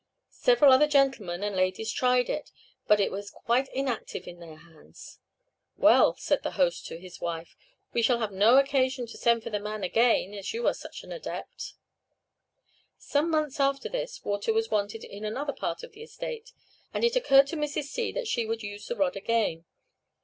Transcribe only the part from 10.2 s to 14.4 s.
as you are such an adept.' "Some months after this,